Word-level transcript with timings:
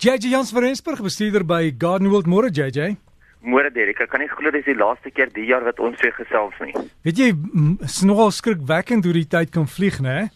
JJ 0.00 0.30
Jans 0.32 0.50
van 0.50 0.62
Rensburg, 0.64 1.02
bestuurder 1.04 1.42
by 1.44 1.74
Garden 1.76 2.08
World 2.08 2.24
Môre 2.24 2.48
JJ. 2.48 2.94
Môre 3.44 3.68
Derek, 3.68 3.98
ek 4.00 4.08
kan 4.08 4.22
nie 4.22 4.30
glo 4.32 4.48
dis 4.54 4.64
die 4.64 4.72
laaste 4.72 5.10
keer 5.12 5.28
die 5.34 5.44
jaar 5.44 5.66
wat 5.66 5.82
ons 5.84 6.00
weer 6.00 6.14
gesels 6.16 6.56
nie. 6.64 6.72
Weet 7.04 7.20
jy, 7.20 7.26
is 7.84 7.98
nogal 8.08 8.32
skrikwekkend 8.32 9.04
hoe 9.04 9.12
die 9.18 9.26
tyd 9.28 9.52
kan 9.52 9.68
vlieg, 9.68 9.98
né? 10.00 10.30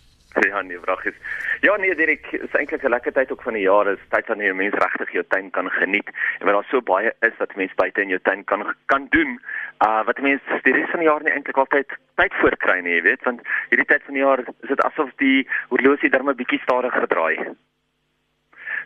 Ja 0.45 0.61
nee, 0.69 0.77
vraag 0.85 1.07
is. 1.09 1.17
Ja 1.65 1.79
nee 1.81 1.97
Derek, 1.97 2.29
is 2.37 2.53
eintlik 2.61 2.85
'n 2.85 2.93
lekker 2.93 3.17
tyd 3.17 3.33
ook 3.33 3.41
van 3.49 3.57
die 3.57 3.65
jaar. 3.65 3.89
Dis 3.89 4.05
tyd 4.13 4.29
wanneer 4.29 4.53
mense 4.53 4.77
regtig 4.85 5.17
jou 5.17 5.25
tuin 5.33 5.51
kan 5.51 5.71
geniet 5.81 6.13
en 6.13 6.45
wat 6.45 6.61
daar 6.61 6.69
so 6.69 6.85
baie 6.85 7.17
is 7.25 7.37
wat 7.41 7.57
mense 7.57 7.81
buite 7.81 8.03
in 8.03 8.13
jou 8.13 8.21
tuin 8.21 8.45
kan 8.45 8.69
kan 8.93 9.07
doen. 9.17 9.41
Uh 9.81 10.05
wat 10.05 10.21
mense 10.21 10.61
die 10.69 10.77
res 10.77 10.91
van 10.91 11.01
die 11.01 11.09
jaar 11.09 11.25
nie 11.25 11.33
eintlik 11.33 11.57
altyd 11.57 11.89
tyd 12.21 12.35
voor 12.41 12.57
kry 12.57 12.81
nie, 12.81 13.01
jy 13.01 13.03
weet, 13.03 13.25
want 13.25 13.41
hierdie 13.71 13.89
tyd 13.89 14.03
van 14.05 14.15
die 14.15 14.25
jaar 14.29 14.45
is 14.45 14.69
dit 14.69 14.85
asof 14.85 15.09
die 15.17 15.49
horlosie 15.73 16.11
dan 16.11 16.29
'n 16.29 16.37
bietjie 16.37 16.61
stadiger 16.69 17.09
draai. 17.09 17.57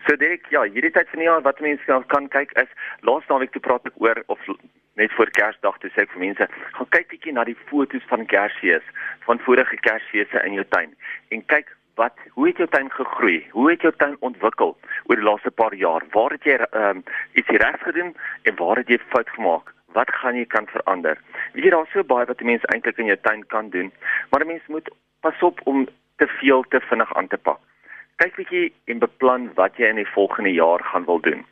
So 0.07 0.17
Dirk, 0.17 0.47
ja, 0.55 0.63
hierdie 0.63 0.93
tyd 0.95 1.09
van 1.13 1.23
die 1.23 1.29
jaar 1.29 1.43
wat 1.43 1.61
mense 1.61 1.85
kan, 1.89 2.05
kan 2.13 2.29
kyk 2.29 2.53
is 2.61 2.71
laas 3.07 3.27
naweek 3.29 3.53
toe 3.55 3.63
praat 3.65 3.87
ek 3.89 3.97
oor 4.03 4.21
of 4.27 4.45
net 4.99 5.13
voor 5.17 5.31
Kersdag 5.31 5.79
toe 5.83 5.91
sê 5.95 6.05
ek 6.05 6.13
vir 6.15 6.25
mense, 6.27 6.49
gaan 6.77 6.91
kyk 6.95 7.11
bietjie 7.13 7.35
na 7.35 7.45
die 7.47 7.57
foto's 7.71 8.07
van 8.11 8.27
Kersfees, 8.31 8.87
van 9.27 9.43
vorige 9.47 9.79
Kersfeeste 9.87 10.43
in 10.47 10.57
jou 10.59 10.65
tuin 10.75 10.95
en 11.35 11.45
kyk 11.55 11.75
wat 11.99 12.19
hoe 12.37 12.47
het 12.47 12.61
jou 12.63 12.69
tuin 12.71 12.91
gegroei? 12.95 13.39
Hoe 13.51 13.71
het 13.73 13.83
jou 13.83 13.91
tuin 13.99 14.15
ontwikkel 14.23 14.77
oor 15.11 15.19
die 15.19 15.27
laaste 15.27 15.51
paar 15.51 15.75
jaar? 15.75 16.05
Waar 16.15 16.37
het 16.37 16.47
jy 16.47 16.55
ehm 16.61 17.01
um, 17.01 17.03
iets 17.41 17.51
reg 17.63 17.81
gedoen 17.83 18.13
en 18.47 18.59
waar 18.61 18.79
het 18.79 18.93
jy 18.93 19.01
fout 19.15 19.31
gemaak? 19.35 19.73
Wat 19.99 20.13
gaan 20.21 20.39
jy 20.39 20.47
kan 20.47 20.71
verander? 20.71 21.19
Weet 21.57 21.67
jy 21.67 21.73
daar's 21.75 21.91
so 21.91 22.07
baie 22.07 22.29
wat 22.31 22.41
'n 22.41 22.51
mens 22.53 22.69
eintlik 22.71 23.03
in 23.03 23.11
jou 23.11 23.19
tuin 23.23 23.43
kan 23.47 23.71
doen, 23.71 23.91
maar 24.31 24.45
'n 24.45 24.53
mens 24.55 24.67
moet 24.67 24.91
pas 25.21 25.43
op 25.43 25.61
om 25.65 25.89
te 26.17 26.27
veel 26.27 26.63
te 26.69 26.81
vinnig 26.81 27.15
aan 27.15 27.29
te 27.29 27.39
pak 27.39 27.59
kyk 28.19 28.35
bietjie 28.35 28.69
en 28.91 28.99
beplan 29.03 29.47
wat 29.59 29.77
jy 29.79 29.89
in 29.93 30.01
die 30.01 30.11
volgende 30.11 30.51
jaar 30.51 30.83
gaan 30.91 31.07
wil 31.07 31.21
doen. 31.23 31.45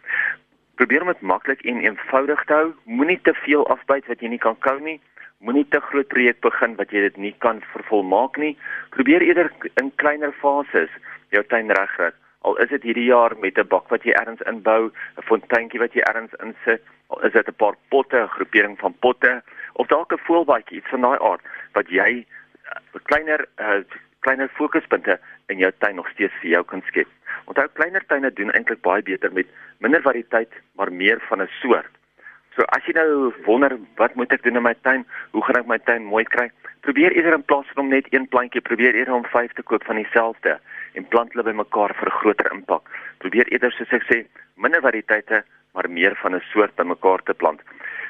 Probeer 0.80 1.04
om 1.04 1.12
dit 1.12 1.20
maklik 1.30 1.62
en 1.64 1.78
eenvoudig 1.84 2.42
te 2.48 2.56
hou. 2.58 2.72
Moenie 2.84 3.20
te 3.22 3.34
veel 3.44 3.62
afbyt 3.72 4.08
wat 4.10 4.22
jy 4.22 4.32
nie 4.32 4.42
kan 4.42 4.58
kou 4.66 4.74
nie. 4.82 4.98
Moenie 5.46 5.66
te 5.70 5.80
groot 5.80 6.08
projek 6.10 6.40
begin 6.44 6.74
wat 6.80 6.90
jy 6.90 7.04
dit 7.06 7.20
nie 7.22 7.34
kan 7.44 7.62
vervolmaak 7.72 8.40
nie. 8.42 8.56
Probeer 8.96 9.22
eerder 9.22 9.52
in 9.80 9.92
kleiner 10.02 10.34
fases 10.40 10.90
jou 11.34 11.42
tuin 11.52 11.70
regkry. 11.78 12.10
Al 12.46 12.58
is 12.62 12.70
dit 12.74 12.82
hierdie 12.88 13.06
jaar 13.08 13.34
met 13.42 13.58
'n 13.58 13.68
bak 13.68 13.88
wat 13.90 14.02
jy 14.04 14.12
ergens 14.12 14.42
inbou, 14.50 14.90
'n 14.90 15.26
fonteintjie 15.30 15.80
wat 15.80 15.94
jy 15.94 16.02
ergens 16.02 16.34
insit, 16.42 16.82
al 17.08 17.24
is 17.24 17.32
dit 17.32 17.48
'n 17.48 17.54
paar 17.62 17.76
potte, 17.88 18.16
'n 18.16 18.34
groepering 18.36 18.78
van 18.78 18.94
potte 19.00 19.42
of 19.74 19.86
dalk 19.86 20.12
'n 20.12 20.26
voelbaadjie, 20.26 20.76
iets 20.78 20.90
van 20.90 21.00
daai 21.00 21.18
aard 21.18 21.42
wat 21.72 21.88
jy 21.88 22.26
uh, 22.66 23.00
kleiner 23.02 23.46
uh, 23.58 23.82
kleiner 24.20 24.48
fokuspunte 24.48 25.18
in 25.52 25.58
jou 25.58 25.72
tuin 25.78 25.94
nog 25.94 26.08
steeds 26.08 26.34
vir 26.40 26.50
jou 26.50 26.64
kan 26.64 26.82
skep. 26.86 27.08
Onthou 27.46 27.66
kleiner 27.78 28.04
tuine 28.06 28.30
doen 28.34 28.50
eintlik 28.50 28.82
baie 28.82 29.02
beter 29.02 29.32
met 29.32 29.46
minder 29.78 30.02
variëteit, 30.02 30.52
maar 30.74 30.92
meer 30.92 31.20
van 31.28 31.42
'n 31.42 31.50
soort. 31.60 31.92
So 32.56 32.64
as 32.72 32.84
jy 32.88 32.94
nou 32.96 33.34
wonder 33.44 33.78
wat 33.96 34.14
moet 34.14 34.32
ek 34.32 34.42
doen 34.42 34.56
in 34.56 34.62
my 34.62 34.74
tuin? 34.82 35.04
Hoe 35.30 35.44
gaan 35.44 35.58
ek 35.60 35.66
my 35.66 35.78
tuin 35.78 36.04
mooi 36.04 36.24
kry? 36.24 36.50
Probeer 36.80 37.12
eerder 37.12 37.34
in 37.34 37.44
plaas 37.44 37.66
van 37.74 37.84
om 37.84 37.90
net 37.90 38.06
een 38.10 38.28
plantjie, 38.28 38.60
probeer 38.60 38.94
eerder 38.94 39.14
om 39.14 39.24
5 39.24 39.52
te 39.52 39.62
koop 39.62 39.84
van 39.84 39.96
dieselfde 39.96 40.58
en 40.94 41.08
plant 41.08 41.32
hulle 41.32 41.44
bymekaar 41.44 41.94
vir 41.94 42.08
'n 42.08 42.18
groter 42.20 42.52
impak. 42.52 42.88
Probeer 43.18 43.52
eerder 43.52 43.72
soos 43.72 43.92
ek 43.92 44.06
sê, 44.08 44.24
minder 44.56 44.80
variëteite, 44.80 45.44
maar 45.74 45.90
meer 45.90 46.16
van 46.22 46.34
'n 46.34 46.42
soort 46.52 46.74
bymekaar 46.76 47.22
te 47.22 47.34
plant. 47.34 47.60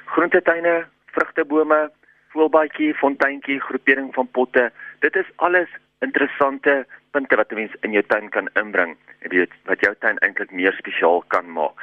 Groentetuine, 0.05 0.87
vrugtebome, 1.07 1.91
voelbaadjie, 2.33 2.95
fonteintjie, 2.95 3.61
groepering 3.61 4.15
van 4.15 4.29
potte, 4.31 4.71
dit 5.01 5.17
is 5.17 5.31
alles 5.37 5.69
interessante 6.01 6.87
punte 7.17 7.37
wat 7.41 7.53
'n 7.53 7.61
mens 7.61 7.75
in 7.81 7.93
jou 7.97 8.05
tuin 8.13 8.29
kan 8.29 8.49
inbring 8.63 8.97
weet 9.21 9.53
wat 9.65 9.81
jou 9.81 9.95
tuin 9.99 10.19
eintlik 10.19 10.51
meer 10.51 10.73
spesiaal 10.73 11.23
kan 11.35 11.53
maak. 11.53 11.75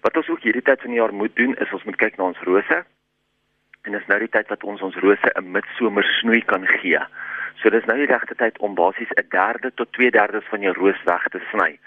Wat 0.00 0.16
ons 0.16 0.28
ook 0.28 0.42
hierdie 0.42 0.66
tyd 0.68 0.80
van 0.80 0.90
die 0.90 1.00
jaar 1.00 1.14
moet 1.14 1.36
doen 1.36 1.54
is 1.64 1.72
ons 1.72 1.84
moet 1.84 1.96
kyk 1.96 2.16
na 2.16 2.24
ons 2.24 2.42
rose. 2.48 2.78
En 3.84 3.92
dis 3.92 4.06
nou 4.06 4.18
die 4.18 4.34
tyd 4.36 4.48
wat 4.48 4.64
ons 4.64 4.80
ons 4.82 4.96
rose 5.04 5.28
'n 5.34 5.50
midsomer 5.56 6.04
snoei 6.04 6.42
kan 6.44 6.66
gee. 6.66 7.00
So 7.60 7.70
dis 7.70 7.84
nou 7.84 7.96
die 7.96 8.12
regte 8.14 8.34
tyd 8.34 8.58
om 8.58 8.74
basies 8.74 9.12
'n 9.16 9.28
derde 9.28 9.70
tot 9.74 9.92
2/3 9.92 10.44
van 10.50 10.60
jou 10.60 10.74
roos 10.74 11.02
weg 11.04 11.24
te 11.28 11.40
sny. 11.50 11.78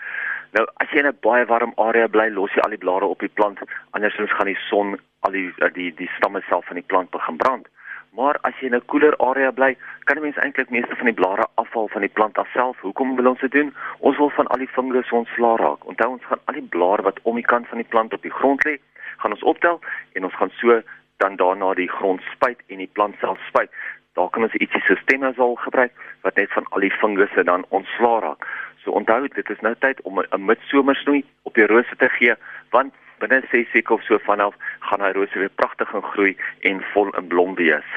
Nou 0.51 0.65
as 0.75 0.89
jy 0.91 0.99
in 0.99 1.07
'n 1.07 1.17
baie 1.21 1.45
warm 1.45 1.73
area 1.77 2.07
bly, 2.07 2.29
los 2.29 2.53
jy 2.53 2.61
al 2.61 2.75
die 2.75 2.85
blare 2.85 3.05
op 3.05 3.19
die 3.19 3.35
plant, 3.37 3.59
andersins 3.91 4.31
gaan 4.31 4.47
die 4.47 4.63
son 4.69 4.99
al 5.19 5.31
die 5.31 5.53
die 5.73 5.91
die 5.95 6.09
stamme 6.17 6.41
self 6.49 6.65
van 6.65 6.75
die 6.75 6.87
plant 6.87 7.09
begin 7.09 7.37
brand. 7.37 7.67
Maar 8.11 8.37
as 8.41 8.53
jy 8.59 8.67
in 8.67 8.75
'n 8.75 8.85
koeler 8.85 9.15
area 9.17 9.51
bly, 9.51 9.77
kan 10.03 10.17
'n 10.17 10.21
mens 10.21 10.37
eintlik 10.37 10.69
meeste 10.69 10.95
van 10.95 11.05
die 11.05 11.13
blare 11.13 11.47
afval 11.55 11.87
van 11.87 12.01
die 12.01 12.09
plant 12.13 12.37
afself. 12.37 12.79
Hoekom 12.79 13.15
wil 13.15 13.27
ons 13.27 13.39
dit 13.39 13.51
doen? 13.51 13.75
Ons 13.99 14.17
wil 14.17 14.29
van 14.29 14.47
al 14.47 14.57
die 14.57 14.69
vingers 14.69 15.11
ontslaa 15.11 15.55
raak. 15.55 15.85
Onthou 15.85 16.09
ons 16.11 16.25
gaan 16.25 16.39
al 16.45 16.53
die 16.53 16.69
blare 16.69 17.01
wat 17.01 17.19
om 17.21 17.35
die 17.35 17.45
kant 17.45 17.67
van 17.67 17.77
die 17.77 17.87
plant 17.87 18.13
op 18.13 18.21
die 18.21 18.31
grond 18.31 18.65
lê, 18.65 18.77
gaan 19.17 19.31
ons 19.31 19.43
optel 19.43 19.79
en 20.13 20.23
ons 20.23 20.35
gaan 20.35 20.49
so 20.49 20.81
dan 21.17 21.35
daarna 21.35 21.73
die 21.73 21.89
grond 21.89 22.21
spuit 22.21 22.59
en 22.67 22.77
die 22.77 22.89
plant 22.93 23.15
self 23.19 23.39
spuit. 23.47 23.69
Daar 24.13 24.29
kan 24.29 24.43
ons 24.43 24.53
ietsie 24.53 24.81
so 24.81 24.95
stemazol 24.95 25.55
gebruik 25.55 25.91
wat 26.21 26.35
net 26.35 26.51
van 26.51 26.65
al 26.69 26.79
die 26.79 26.93
vingers 26.93 27.33
dan 27.43 27.65
ontslaa 27.69 28.19
raak. 28.19 28.47
So 28.83 28.91
onthou 28.91 29.27
dit 29.27 29.49
is 29.49 29.59
nou 29.59 29.75
tyd 29.79 30.01
om 30.01 30.19
'n 30.19 30.45
midsomersnoei 30.45 31.25
op 31.43 31.53
die 31.53 31.65
rose 31.65 31.95
te 31.97 32.09
gee 32.09 32.35
want 32.69 32.93
binne 33.21 33.41
6 33.51 33.71
weke 33.73 33.93
of 33.93 34.03
so 34.07 34.19
vanaf 34.25 34.55
gaan 34.89 35.01
hy 35.05 35.11
rose 35.15 35.39
weer 35.39 35.53
pragtig 35.61 35.93
en 35.93 36.05
groei 36.11 36.35
en 36.69 36.83
vol 36.93 37.11
in 37.19 37.27
blom 37.27 37.55
wees. 37.59 37.89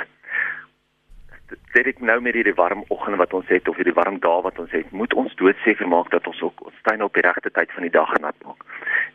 Dit 1.75 1.87
ek 1.93 2.01
nou 2.05 2.21
met 2.23 2.37
hierdie 2.39 2.55
warm 2.55 2.85
oggende 2.95 3.19
wat 3.19 3.35
ons 3.35 3.49
het 3.51 3.69
of 3.69 3.77
hierdie 3.81 3.97
warm 3.97 4.21
dae 4.23 4.43
wat 4.47 4.59
ons 4.63 4.71
het, 4.71 4.91
moet 4.95 5.15
ons 5.19 5.35
doodseker 5.41 5.89
maak 5.89 6.11
dat 6.15 6.27
ons 6.31 6.43
ook 6.47 6.67
ons 6.67 6.83
tuin 6.87 7.03
op 7.03 7.15
die 7.15 7.27
regte 7.27 7.51
tyd 7.51 7.73
van 7.75 7.87
die 7.87 7.95
dag 7.95 8.13
nat 8.23 8.39
maak. 8.47 8.65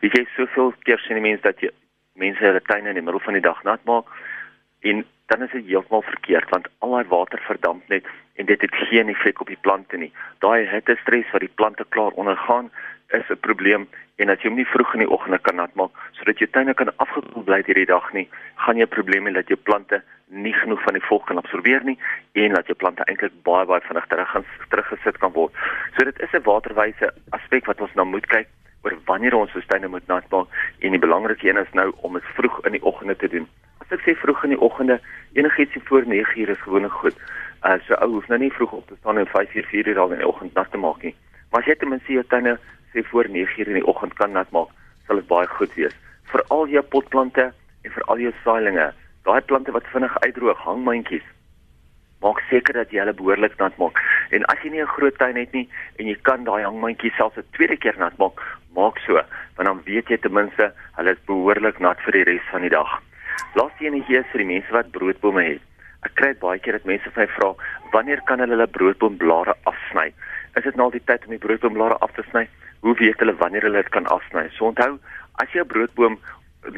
Wie 0.03 0.11
jy 0.11 0.25
soveel 0.35 0.73
keer 0.83 0.99
sien 1.07 1.21
mense 1.23 1.43
dat 1.47 1.63
jy 1.63 1.71
mense 2.19 2.43
hulle 2.43 2.63
tuine 2.67 2.91
in 2.91 2.99
die 2.99 3.03
middel 3.05 3.23
van 3.23 3.37
die 3.39 3.43
dag 3.43 3.63
nat 3.63 3.83
maak 3.87 4.11
en 4.85 5.05
dan 5.31 5.41
is 5.41 5.51
dit 5.51 5.65
heeltemal 5.65 6.03
verkeerd 6.05 6.49
want 6.53 6.67
al 6.85 6.95
daai 6.95 7.09
water 7.11 7.41
verdamp 7.47 7.87
net 7.89 8.07
en 8.35 8.45
dit 8.45 8.61
het 8.61 8.75
geen 8.89 9.09
effek 9.09 9.39
op 9.41 9.47
die 9.47 9.61
plante 9.61 9.97
nie. 9.97 10.11
Daai 10.43 10.67
hitte 10.69 10.97
stres 11.01 11.31
wat 11.31 11.43
die 11.43 11.55
plante 11.61 11.85
klaar 11.89 12.11
ondergaan 12.19 12.69
is 13.09 13.29
'n 13.29 13.39
probleem 13.39 13.87
en 14.15 14.29
as 14.29 14.39
jy 14.41 14.49
hom 14.49 14.57
nie 14.57 14.71
vroeg 14.73 14.93
in 14.93 14.99
die 14.99 15.09
oggende 15.09 15.39
kan 15.39 15.55
nat 15.55 15.75
maak 15.75 15.91
sodat 16.11 16.37
jou 16.39 16.49
tuine 16.49 16.73
kan 16.73 16.91
afgekoel 16.97 17.43
bly 17.43 17.61
hierdie 17.65 17.85
dag 17.85 18.13
nie, 18.13 18.27
gaan 18.55 18.77
jy 18.77 18.85
probleme 18.85 19.29
hê 19.29 19.33
dat 19.33 19.47
jou 19.47 19.57
plante 19.57 20.01
nie 20.27 20.53
genoeg 20.53 20.81
van 20.81 20.93
die 20.93 21.07
vog 21.07 21.25
kan 21.25 21.37
absorbeer 21.37 21.83
nie 21.83 21.97
en 22.33 22.53
dat 22.53 22.67
jou 22.67 22.75
plante 22.75 23.03
eintlik 23.05 23.33
baie 23.43 23.65
baie 23.65 23.81
vinnig 23.87 24.07
terug 24.07 24.29
gaan 24.29 24.45
teruggesit 24.69 25.17
kan 25.17 25.31
word. 25.31 25.53
So 25.97 26.05
dit 26.05 26.19
is 26.19 26.33
'n 26.33 26.43
waterwyse 26.43 27.13
aspek 27.29 27.65
wat 27.65 27.81
ons 27.81 27.93
nou 27.93 28.05
moet 28.05 28.25
kyk 28.25 28.47
oor 28.83 28.97
wanneer 29.05 29.35
ons 29.35 29.55
ons 29.55 29.67
tuine 29.67 29.87
moet 29.87 30.07
nat 30.07 30.29
maak 30.31 30.47
en 30.79 30.91
die 30.91 31.05
belangrike 31.05 31.47
een 31.49 31.57
is 31.57 31.73
nou 31.73 31.91
om 32.01 32.13
dit 32.13 32.23
vroeg 32.37 32.65
in 32.65 32.71
die 32.71 32.83
oggende 32.83 33.15
te 33.15 33.27
doen. 33.27 33.47
As 33.81 33.91
ek 33.91 34.01
sê 34.05 34.15
vroeg 34.15 34.43
in 34.43 34.49
die 34.49 34.61
oggende, 34.61 34.99
enigiets 35.33 35.77
voor 35.89 36.03
9:00 36.05 36.49
is 36.49 36.61
gewoonlik 36.61 36.91
goed. 36.91 37.17
Uh 37.63 37.77
so 37.87 37.93
ou 37.93 38.11
hoef 38.13 38.27
nou 38.27 38.39
nie 38.39 38.53
vroeg 38.53 38.71
op 38.71 38.87
te 38.87 38.95
staan 38.95 39.17
en 39.17 39.27
5:00 39.27 39.65
4:00 39.73 39.97
al 39.97 40.11
in 40.11 40.17
die 40.17 40.27
oggend 40.27 40.53
nat 40.53 40.71
te 40.71 40.77
maak 40.77 41.03
nie. 41.03 41.15
Maar 41.51 41.61
as 41.61 41.67
jy 41.67 41.75
ten 41.75 41.89
minste 41.89 42.13
jou 42.13 42.23
tuine 42.23 42.57
sê 42.95 43.03
voor 43.11 43.27
9:00 43.27 43.67
in 43.67 43.79
die 43.81 43.87
oggend 43.87 44.13
kan 44.15 44.31
nat 44.31 44.51
maak, 44.51 44.71
sal 45.07 45.19
dit 45.19 45.27
baie 45.27 45.47
goed 45.47 45.73
wees 45.75 45.95
vir 46.35 46.43
al 46.51 46.67
jou 46.67 46.83
potplante 46.93 47.45
en 47.85 47.93
vir 47.95 48.05
al 48.11 48.21
jou 48.25 48.33
saailinge. 48.43 48.89
Daai 49.25 49.41
plante 49.49 49.73
wat 49.75 49.87
vinnig 49.93 50.15
uitdroog, 50.25 50.59
hangmandjies. 50.67 51.25
Maak 52.23 52.41
seker 52.49 52.75
dat 52.79 52.91
jy 52.93 53.01
hulle 53.01 53.15
behoorlik 53.15 53.55
nat 53.61 53.77
maak. 53.81 53.99
En 54.35 54.45
as 54.51 54.59
jy 54.63 54.71
nie 54.73 54.81
'n 54.81 54.95
groot 54.97 55.17
tuin 55.17 55.37
het 55.37 55.53
nie 55.53 55.69
en 55.99 56.07
jy 56.07 56.15
kan 56.23 56.43
daai 56.43 56.63
hangmandjies 56.63 57.15
selfs 57.15 57.37
'n 57.37 57.47
tweede 57.53 57.77
keer 57.77 57.97
nat 57.97 58.17
maak, 58.17 58.41
maak 58.75 58.99
so, 59.05 59.13
want 59.55 59.67
dan 59.67 59.81
weet 59.85 60.09
jy 60.09 60.17
ten 60.17 60.33
minste 60.33 60.73
hulle 60.97 61.11
is 61.11 61.25
behoorlik 61.27 61.79
nat 61.79 61.99
vir 62.05 62.11
die 62.11 62.23
res 62.23 62.45
van 62.51 62.61
die 62.61 62.69
dag. 62.69 63.01
Laaste 63.55 63.85
enetjie 63.85 64.19
is 64.19 64.31
vir 64.31 64.39
die 64.43 64.53
mense 64.53 64.71
wat 64.71 64.91
broodbome 64.91 65.43
het. 65.43 65.61
Ek 66.03 66.15
kry 66.15 66.33
baie 66.33 66.59
keer 66.59 66.73
dat 66.73 66.85
mense 66.85 67.09
vir 67.11 67.23
my 67.23 67.27
vra, 67.27 67.55
wanneer 67.91 68.21
kan 68.25 68.39
hulle 68.39 68.55
hulle 68.55 68.67
broodboomblare 68.67 69.53
afsny? 69.63 70.13
Is 70.55 70.63
dit 70.63 70.75
nou 70.75 70.87
al 70.87 70.91
die 70.91 71.03
tyd 71.05 71.25
om 71.25 71.35
die 71.35 71.43
broodboomblare 71.47 71.97
af 71.99 72.11
te 72.15 72.23
sny? 72.31 72.47
hoe 72.85 72.95
weet 72.95 73.19
hulle 73.19 73.35
wanneer 73.35 73.65
hulle 73.65 73.81
dit 73.81 73.91
kan 73.93 74.05
afsny? 74.13 74.45
So 74.53 74.69
onthou, 74.69 74.99
as 75.41 75.53
jy 75.53 75.63
'n 75.63 75.71
broodboom 75.73 76.19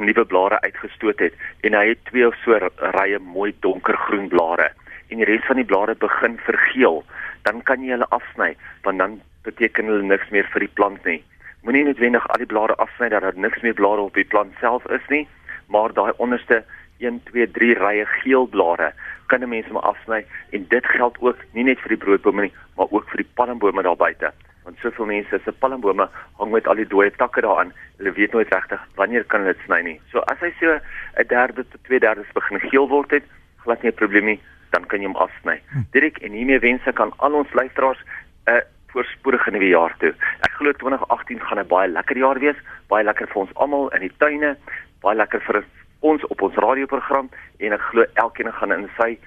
nuwe 0.08 0.26
blare 0.26 0.60
uitgestoot 0.62 1.20
het 1.20 1.34
en 1.68 1.74
hy 1.74 1.88
het 1.90 2.06
twee 2.06 2.28
of 2.28 2.36
so 2.44 2.56
rye 2.96 3.20
mooi 3.20 3.52
donkergroen 3.60 4.28
blare 4.28 4.70
en 5.10 5.18
die 5.18 5.28
res 5.28 5.44
van 5.48 5.60
die 5.60 5.66
blare 5.72 5.96
begin 5.96 6.38
vergeel, 6.38 7.04
dan 7.44 7.62
kan 7.64 7.84
jy 7.84 7.92
hulle 7.96 8.10
afsny 8.20 8.56
want 8.84 9.00
dan 9.00 9.22
beteken 9.44 9.86
hulle 9.86 10.04
niks 10.04 10.30
meer 10.30 10.48
vir 10.54 10.60
die 10.60 10.76
plant 10.80 11.04
nie. 11.06 11.24
Moenie 11.64 11.84
noodwendig 11.84 12.28
al 12.28 12.44
die 12.44 12.54
blare 12.54 12.76
afsny 12.76 13.10
dat 13.10 13.22
daar 13.22 13.36
niks 13.36 13.62
meer 13.62 13.74
blare 13.74 14.02
op 14.02 14.14
die 14.14 14.28
plant 14.32 14.54
self 14.60 14.86
is 14.90 15.08
nie, 15.10 15.28
maar 15.68 15.94
daai 15.94 16.14
onderste 16.18 16.64
1 17.00 17.24
2 17.32 17.52
3 17.52 17.74
rye 17.84 18.06
geel 18.06 18.48
blare 18.48 18.94
kan 19.28 19.44
'n 19.44 19.50
mens 19.50 19.68
maar 19.68 19.90
afsny 19.94 20.26
en 20.52 20.66
dit 20.70 20.86
geld 20.86 21.16
ook 21.20 21.38
nie 21.54 21.64
net 21.64 21.80
vir 21.80 21.90
die 21.90 22.04
broodbome 22.06 22.42
nie, 22.42 22.54
maar 22.76 22.88
ook 22.90 23.10
vir 23.10 23.24
die 23.24 23.32
palmbome 23.36 23.84
daar 23.84 23.96
buite 23.96 24.34
want 24.68 24.80
soveel 24.84 25.08
mense 25.08 25.40
se 25.44 25.52
palmbome 25.64 26.10
hang 26.38 26.52
met 26.52 26.68
al 26.68 26.76
die 26.76 26.88
dooie 26.92 27.12
takke 27.16 27.42
daaraan. 27.42 27.72
Hulle 27.98 28.12
weet 28.18 28.34
nooit 28.36 28.52
regtig 28.52 28.82
wanneer 29.00 29.24
kan 29.32 29.46
hulle 29.46 29.56
dit 29.56 29.64
sny 29.64 29.80
nie. 29.86 29.96
So 30.12 30.20
as 30.34 30.44
hy 30.44 30.52
so 30.60 30.76
'n 30.76 31.28
derde 31.32 31.64
tot 31.64 31.84
twee 31.88 32.00
derdes 32.04 32.34
begin 32.36 32.60
geel 32.60 32.88
word 32.92 33.12
het, 33.12 33.24
glad 33.64 33.82
nie 33.82 33.92
'n 33.92 34.02
probleem 34.02 34.26
nie, 34.26 34.40
dan 34.72 34.86
kan 34.86 35.00
jy 35.00 35.08
hom 35.08 35.16
afsny. 35.16 35.62
Hm. 35.72 35.88
Direk 35.92 36.18
en 36.18 36.32
hiermee 36.32 36.60
wense 36.60 36.92
kan 36.92 37.14
al 37.18 37.34
ons 37.34 37.54
luisteraars 37.54 38.04
'n 38.48 38.62
voorspoedige 38.92 39.52
nuwe 39.52 39.68
jaar 39.68 39.96
toe. 39.98 40.14
Ek 40.42 40.52
glo 40.60 40.72
2018 40.72 41.40
gaan 41.40 41.60
'n 41.60 41.68
baie 41.68 41.88
lekker 41.88 42.18
jaar 42.18 42.40
wees, 42.40 42.60
baie 42.88 43.04
lekker 43.04 43.28
vir 43.28 43.42
ons 43.42 43.56
almal 43.56 43.88
in 43.96 44.02
die 44.02 44.18
tuine, 44.18 44.58
baie 45.02 45.16
lekker 45.16 45.42
vir 45.42 45.64
ons 46.02 46.24
op 46.30 46.42
ons 46.42 46.56
radioprogram 46.56 47.30
en 47.60 47.74
ek 47.74 47.82
glo 47.92 48.06
elkeen 48.14 48.52
gaan 48.60 48.76
in 48.76 48.88
sy 48.98 49.18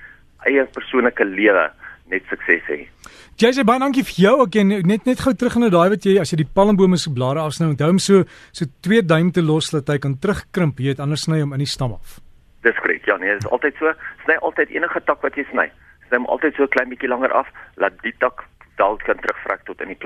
eie 0.49 0.65
persoonlike 0.75 1.25
lewe 1.25 1.67
net 2.11 2.27
sukses 2.31 2.63
hê. 2.69 2.81
Sê 3.41 3.65
baie 3.65 3.81
dankie 3.81 4.05
vir 4.05 4.19
jou 4.25 4.35
ook 4.45 4.57
en 4.61 4.73
net 4.87 5.07
net 5.09 5.23
gou 5.25 5.33
terug 5.35 5.57
na 5.61 5.71
daai 5.73 5.91
wat 5.95 6.05
jy 6.05 6.19
as 6.21 6.33
jy 6.33 6.43
die 6.43 6.51
palmbome 6.57 6.99
se 7.01 7.13
blare 7.15 7.41
afsny, 7.41 7.71
onthou 7.73 7.91
om 7.95 8.01
so 8.03 8.25
so 8.53 8.69
twee 8.85 9.03
duim 9.03 9.31
te 9.33 9.43
los 9.43 9.71
dat 9.73 9.89
hy 9.89 9.99
kan 9.99 10.19
terugkrimp, 10.21 10.81
jy 10.81 10.93
weet 10.93 11.01
anders 11.01 11.25
sny 11.29 11.41
hom 11.41 11.55
in 11.57 11.65
die 11.65 11.71
stam 11.71 11.95
af. 11.97 12.19
Dis 12.67 12.77
korrek. 12.83 13.07
Ja, 13.09 13.17
nee, 13.17 13.33
dit 13.33 13.45
is 13.45 13.51
altyd 13.51 13.79
so. 13.81 13.93
Sny 14.27 14.37
altyd 14.45 14.75
enige 14.77 15.01
tak 15.09 15.23
wat 15.25 15.39
jy 15.39 15.47
sny. 15.49 15.71
Sny 16.09 16.21
hom 16.21 16.29
altyd 16.35 16.57
so 16.57 16.69
'n 16.69 16.75
klein 16.77 16.91
bietjie 16.93 17.09
langer 17.09 17.33
af, 17.33 17.49
laat 17.77 17.97
die 18.03 18.15
tak 18.21 18.45
dalk 18.77 19.03
kan 19.05 19.17
terugvrek 19.17 19.65
tot 19.65 19.81
in 19.81 19.97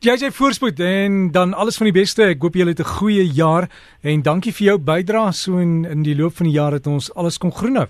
Jy 0.00 0.16
sê 0.16 0.30
voorspoed 0.32 0.80
en 0.80 1.30
dan 1.30 1.54
alles 1.54 1.76
van 1.76 1.90
die 1.90 1.96
beste. 2.00 2.22
Ek 2.22 2.42
hoop 2.42 2.54
julle 2.54 2.70
het 2.70 2.80
'n 2.80 2.94
goeie 2.98 3.24
jaar 3.26 3.68
en 4.02 4.22
dankie 4.22 4.52
vir 4.52 4.66
jou 4.66 4.78
bydrae 4.78 5.32
so 5.32 5.58
in 5.58 5.84
in 5.84 6.02
die 6.02 6.16
loop 6.16 6.36
van 6.36 6.46
die 6.46 6.54
jaar 6.54 6.72
het 6.72 6.86
ons 6.86 7.14
alles 7.14 7.38
kon 7.38 7.52
groen 7.52 7.76
hou. 7.76 7.88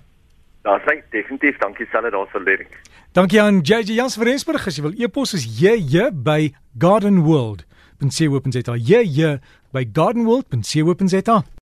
Daar's 0.61 0.83
hy, 0.85 1.01
definitief. 1.09 1.57
Dankie 1.57 1.87
selfe 1.91 2.09
daarvoor, 2.09 2.45
Derek. 2.45 2.79
Dankie 3.13 3.41
aan 3.41 3.61
JJ 3.61 3.93
Jans 3.93 4.15
van 4.15 4.23
Rensburg. 4.23 4.67
As 4.67 4.75
jy 4.75 4.83
wil 4.83 4.93
e-pos 4.97 5.33
is 5.33 5.45
JJ 5.59 6.11
by 6.13 6.53
gardenworld.co.za. 6.77 8.75
JJ 8.75 9.39
by 9.73 9.85
gardenworld.co.za. 9.93 11.43